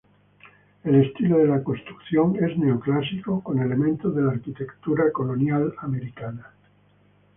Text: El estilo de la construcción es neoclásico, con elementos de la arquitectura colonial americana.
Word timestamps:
El 0.83 0.95
estilo 0.95 1.37
de 1.37 1.45
la 1.47 1.63
construcción 1.63 2.35
es 2.43 2.57
neoclásico, 2.57 3.43
con 3.43 3.59
elementos 3.59 4.15
de 4.15 4.23
la 4.23 4.31
arquitectura 4.31 5.11
colonial 5.11 5.75
americana. 5.77 6.49